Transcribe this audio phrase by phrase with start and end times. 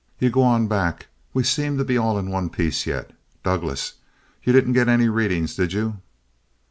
[0.17, 3.11] You go on back, we seem to be all in one piece yet.
[3.43, 3.93] Douglass,
[4.41, 5.99] you didn't get any readings, did you?"